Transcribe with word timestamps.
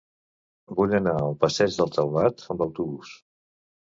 Vull 0.79 0.93
anar 0.99 1.13
al 1.25 1.35
passeig 1.43 1.77
del 1.81 1.93
Taulat 1.97 2.43
amb 2.55 2.65
autobús. 2.69 3.15